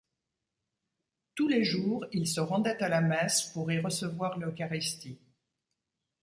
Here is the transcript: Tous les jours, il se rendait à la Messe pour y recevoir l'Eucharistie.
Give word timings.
Tous 1.35 1.47
les 1.47 1.63
jours, 1.63 2.07
il 2.11 2.27
se 2.27 2.39
rendait 2.39 2.81
à 2.81 2.89
la 2.89 3.01
Messe 3.01 3.51
pour 3.53 3.71
y 3.71 3.77
recevoir 3.79 4.39
l'Eucharistie. 4.39 5.19